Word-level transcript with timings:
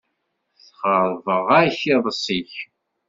Sxeṛbeɣ-ak 0.63 1.79
iḍes-ik. 1.93 2.53